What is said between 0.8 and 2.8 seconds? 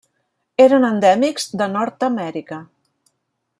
endèmics de Nord-amèrica.